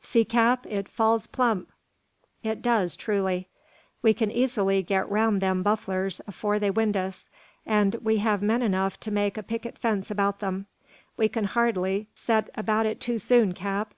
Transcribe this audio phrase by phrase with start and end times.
[0.00, 1.68] "See, cap, it falls plump!"
[2.42, 3.50] "It does, truly."
[4.00, 7.28] "We kin easily git roun' them bufflers afore they wind us;
[7.66, 10.64] an' we hev men enough to make a picket fence about them.
[11.18, 13.92] We can hardly set about it too soon, cap.